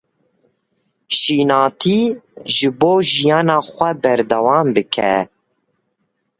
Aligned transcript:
Şînatî, 1.17 2.01
ji 2.55 2.69
bo 2.79 2.93
jiyana 3.11 3.57
xwe 3.69 3.89
berdewam 4.01 4.67
bike. 4.75 5.13